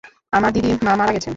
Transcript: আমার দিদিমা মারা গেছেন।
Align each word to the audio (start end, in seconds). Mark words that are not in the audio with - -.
আমার 0.33 0.51
দিদিমা 0.55 0.93
মারা 0.95 1.11
গেছেন। 1.11 1.29